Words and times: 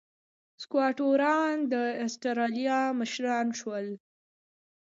سکواټوران 0.61 1.55
د 1.71 1.73
اسټرالیا 2.05 2.79
مشران 2.99 3.47
شول. 3.59 3.87